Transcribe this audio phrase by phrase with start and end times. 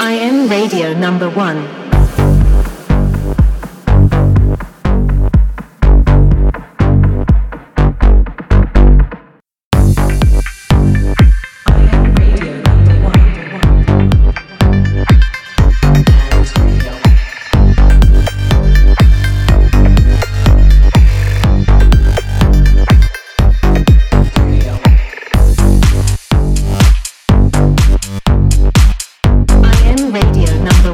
[0.00, 1.79] I am radio number one.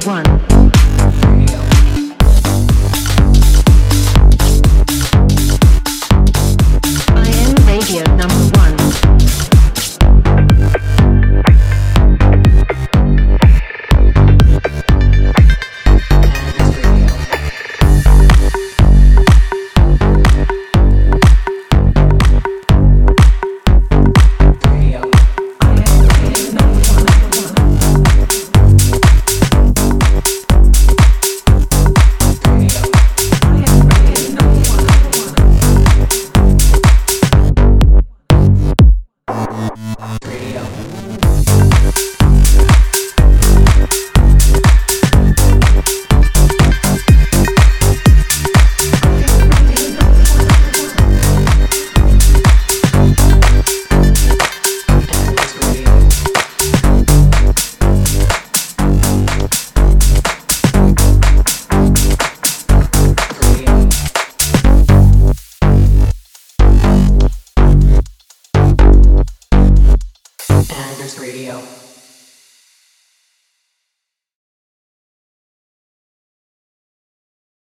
[0.06, 0.55] one.
[71.06, 71.85] Masters Radio.